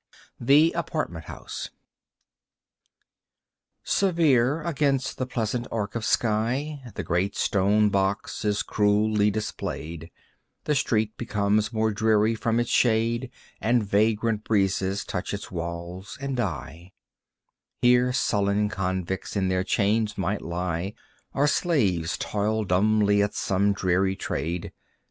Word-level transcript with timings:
The 0.39 0.71
Apartment 0.71 1.25
House 1.25 1.69
Severe 3.83 4.63
against 4.63 5.19
the 5.19 5.27
pleasant 5.27 5.67
arc 5.71 5.93
of 5.93 6.03
sky 6.03 6.81
The 6.95 7.03
great 7.03 7.35
stone 7.35 7.89
box 7.91 8.43
is 8.43 8.63
cruelly 8.63 9.29
displayed. 9.29 10.09
The 10.63 10.73
street 10.73 11.15
becomes 11.17 11.71
more 11.71 11.91
dreary 11.91 12.33
from 12.33 12.59
its 12.59 12.71
shade, 12.71 13.29
And 13.61 13.83
vagrant 13.83 14.43
breezes 14.43 15.05
touch 15.05 15.35
its 15.35 15.51
walls 15.51 16.17
and 16.19 16.35
die. 16.35 16.93
Here 17.83 18.11
sullen 18.11 18.69
convicts 18.69 19.35
in 19.35 19.49
their 19.49 19.63
chains 19.63 20.17
might 20.17 20.41
lie, 20.41 20.95
Or 21.35 21.45
slaves 21.45 22.17
toil 22.17 22.63
dumbly 22.65 23.21
at 23.21 23.35
some 23.35 23.71
dreary 23.71 24.15
trade. 24.15 24.71